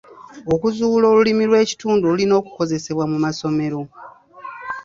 Okuzuula 0.53 1.05
Olulimi 1.11 1.43
lw'ekitundu 1.49 2.03
olulina 2.07 2.33
okukozesebwa 2.41 3.05
mu 3.11 3.17
masomero. 3.25 3.81